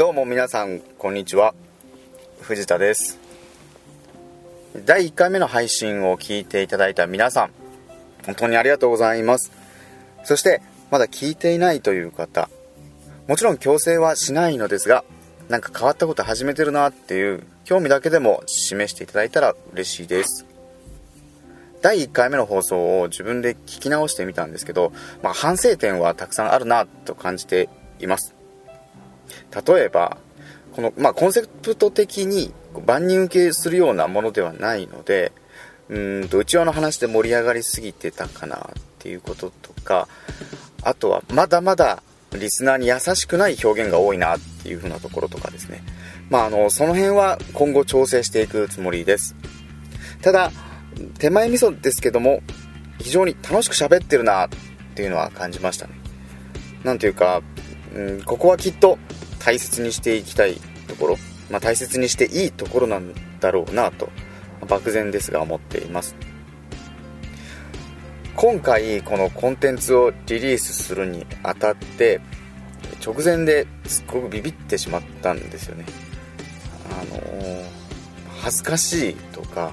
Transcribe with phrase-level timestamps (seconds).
[0.00, 1.54] どうも皆さんこんにちは。
[2.40, 3.18] 藤田です。
[4.86, 7.50] 第1回目の配信を聞いていただいた皆さん
[8.24, 9.52] 本当にありがとうございます。
[10.24, 12.48] そしてまだ聞いていないという方
[13.28, 15.04] もちろん強制はしないのですが
[15.50, 20.46] なんか変わったこと始めてるなっていう興味だけでも示していただいたら嬉しいです。
[21.82, 28.39] 第1回目の放送を自分で聞き直してみたんですけど、まあ、反省点はたくさんあるなと感じています。
[29.66, 30.18] 例えば
[30.72, 32.52] この、まあ、コンセプト的に
[32.86, 35.32] 万人受けするようなものではないので
[35.88, 40.08] うんと内輪の話で盛り上がりすぎてたかなっていうこととか
[40.82, 42.02] あとはまだまだ
[42.32, 45.82] リスナーに優しくない表現が多いなっていう風なところとかですね。
[46.30, 49.34] まああのその辺は今後調整していくつもりです。
[50.22, 50.52] ただ
[51.18, 52.40] 手前味噌ですけども
[53.00, 54.48] 非常に楽しく喋ってるなっ
[54.94, 55.94] ていうのは感じましたね。
[56.84, 57.42] なんていうか、
[57.94, 58.98] うん、ここはきっと
[59.38, 60.54] 大切にしていきたい
[60.86, 61.16] ところ、
[61.50, 64.10] まあ、大切にしていいところなんだろうなと
[64.68, 66.14] 漠然ですが思っています。
[68.36, 72.20] 今回このコンテンツをリリースするにあたって
[73.04, 75.84] 直前ですっごくビビってしまったんですよね。
[76.90, 77.64] あのー、
[78.40, 79.72] 恥ずかしいとか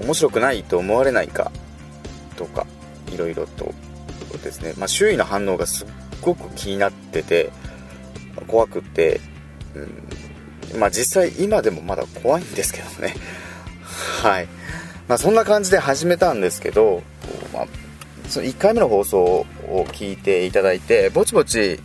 [0.00, 1.52] 面白くないと思われないか
[2.36, 2.66] とか
[3.12, 3.72] いろいろと
[4.42, 5.88] ですね、まあ、周囲の反応がすっ
[6.20, 7.52] ごく気になってて
[8.46, 9.20] 怖くて、
[10.72, 13.14] うん、まあ実際今でもまだ怖いんですけどね。
[14.22, 14.48] はい。
[15.08, 17.02] まあそんな感じで始めたんですけど、
[17.52, 17.66] まあ、
[18.28, 19.46] その1回目の放送を
[19.92, 21.80] 聞いていただいてぼちぼち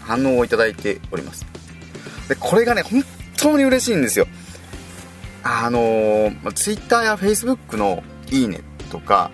[0.00, 1.46] 反応をいただいております。
[2.28, 3.04] でこれがね本
[3.36, 4.26] 当に嬉しいんですよ。
[5.42, 9.30] あのー、Twitter や Facebook のいいねとか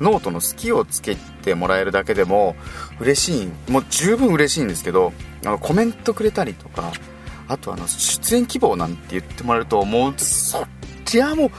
[0.00, 2.56] ノートの好きをつけてもらえるだけでも
[3.00, 3.70] 嬉しい。
[3.70, 5.12] もう十分嬉しいんですけど
[5.44, 6.92] あのコメントくれたりとか
[7.48, 10.64] あとあの出演希望なんて言ってもらえるともうそ
[11.12, 11.50] りゃもう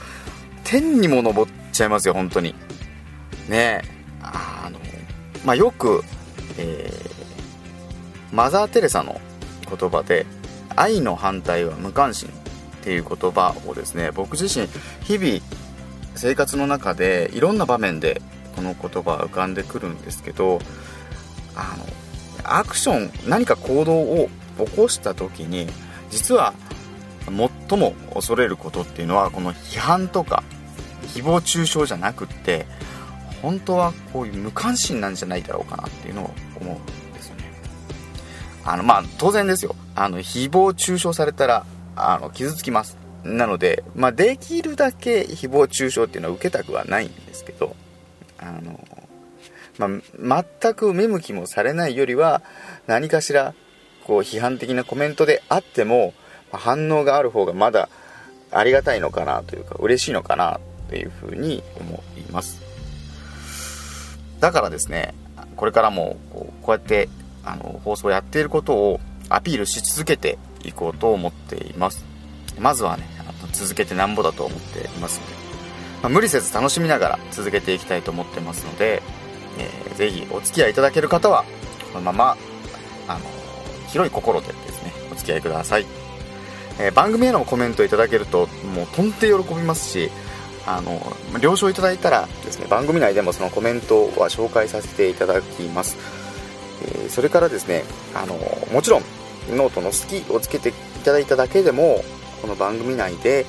[0.64, 2.54] 天にも昇っちゃいますよ本当に。
[3.48, 4.78] ねえあの
[5.44, 6.02] まあよく、
[6.58, 9.20] えー、マザー・テレサの
[9.68, 10.26] 言葉で
[10.76, 12.28] 「愛の反対は無関心」
[12.82, 14.66] っていう言葉をですね僕自身
[15.04, 15.40] 日々
[16.14, 18.22] 生活の中でいろんな場面で
[18.54, 20.60] この言葉浮かんでくるんですけど
[21.54, 21.86] あの
[22.44, 25.66] アクション何か行動を起こした時に
[26.10, 26.54] 実は
[27.26, 30.42] 最も恐れることっていうのはこの批判とか
[31.14, 32.66] 誹謗中傷じゃなくって
[33.42, 37.44] 本当はこういう無関心なんじゃないだろうかなっていうのを思うんですよね。
[38.64, 39.74] あのまあ当然ですよ。
[39.94, 42.96] あの誹謗中傷されたらあの傷つきます。
[43.24, 47.71] なので、まあ、できるだけ誹謗中傷っていうのは受けたくはないんですけど
[48.42, 48.78] あの
[49.78, 49.86] ま
[50.36, 52.42] あ、全く見向きもされないよりは
[52.86, 53.54] 何かしら
[54.04, 56.12] こう批判的なコメントであっても
[56.50, 57.88] 反応がある方がまだ
[58.50, 60.60] ありがたいのかなというか嬉しいのかな
[60.90, 62.60] というふうに思います。
[64.40, 65.14] だからですね
[65.56, 67.08] これからもこうこうやって
[67.44, 69.00] あの放送やっていることを
[69.30, 72.04] アピールし続けていこうと思っています。
[72.58, 73.08] まずはね
[73.52, 75.32] 続けてなんぼだと思っていますので、
[76.02, 79.02] まあ、無理せず楽しみながら続けていきたいと思ってますので
[79.58, 81.44] えー、ぜひお付き合いいただける方は
[81.92, 82.36] このまま
[83.08, 83.20] あの
[83.88, 85.86] 広い心でですねお付き合いください、
[86.80, 90.10] えー、番組へのコメントいただけるともうとんて喜びますし
[90.64, 91.00] あの
[91.40, 95.98] 了承いただいたらですね番組内でもそのコメントは紹介させていただきます、
[96.82, 97.82] えー、それからですね
[98.14, 98.38] あの
[98.72, 99.02] もちろん
[99.50, 100.72] ノートの好きをつけてい
[101.04, 102.04] ただいただけでも
[102.40, 103.44] この番組内で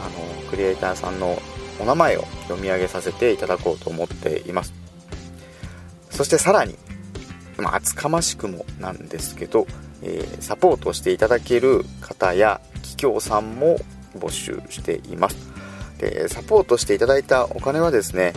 [0.00, 1.40] あのクリエイターさんの
[1.80, 4.72] お名前を読み上げさせていただこうと思っています。
[6.10, 6.76] そしてさらに、
[7.58, 9.66] まあ、厚かましくもなんですけど、
[10.02, 13.78] えー、サポートしていただける方や企業さんも
[14.18, 15.36] 募集しています。
[15.98, 18.34] でサポートしていただいたお金はですね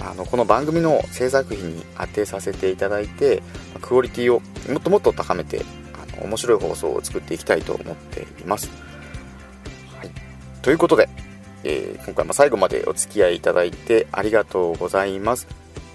[0.00, 3.42] あのこの番組の制作費に当てさせていただいて
[3.80, 4.40] クオリティを
[4.72, 5.62] もっともっと高めて
[5.92, 8.70] あの面白い放送を作っていきたいと思っています、
[9.98, 10.10] はい、
[10.62, 11.08] ということで、
[11.64, 15.46] えー、今回も最後までお付き合いいただいてありがとうございます。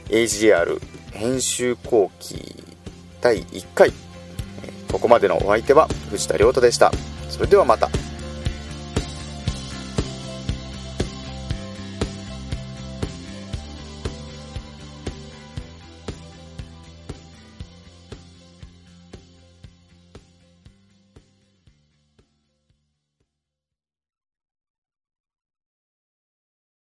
[0.09, 0.79] AGR
[1.11, 2.63] 編集後期
[3.21, 3.91] 第1回。
[4.91, 6.91] ここまでのお相手は藤田亮太でした。
[7.29, 7.89] それではまた。